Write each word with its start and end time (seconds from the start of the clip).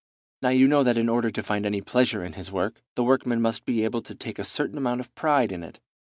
Now 0.41 0.49
you 0.49 0.67
know 0.67 0.81
that 0.83 0.97
in 0.97 1.09
order 1.09 1.29
to 1.29 1.43
find 1.43 1.63
any 1.63 1.79
pleasure 1.79 2.23
in 2.25 2.33
his 2.33 2.51
work, 2.51 2.81
the 2.95 3.03
workman 3.03 3.39
must 3.39 3.65
be 3.65 3.83
able 3.83 4.01
to 4.01 4.15
take 4.15 4.39
a 4.39 4.43
certain 4.43 4.79
amount 4.79 4.99
of 4.99 5.13
pride 5.13 5.51
in 5.51 5.61
it. 5.61 5.79